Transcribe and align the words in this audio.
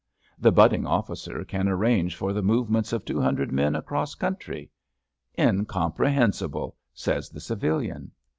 The 0.39 0.51
budding 0.51 0.87
officer 0.87 1.45
can 1.45 1.67
ar 1.67 1.75
range 1.75 2.15
for 2.15 2.33
the 2.33 2.41
movements 2.41 2.91
of 2.91 3.05
two 3.05 3.21
hundred 3.21 3.51
men 3.51 3.75
across 3.75 4.15
country. 4.15 4.71
Incomprehensible!" 5.37 6.75
says 7.05 7.29
the 7.29 7.39
civilian. 7.39 8.11